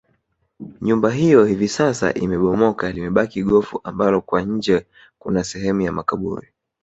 [0.81, 4.85] Nyumba hiyo hivi sasa imebomoka limebaki gofu ambalo kwa nje
[5.19, 6.47] kuna sehemu ya makaburi